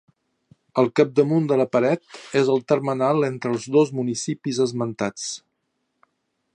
[0.83, 5.31] El capdamunt de la paret és el termenal entre els dos municipis esmentats.